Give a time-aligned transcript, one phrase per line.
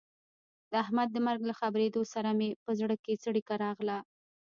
[0.69, 3.97] د احمد د مرګ له خبرېدو سره مې په زړه کې څړیکه راغله.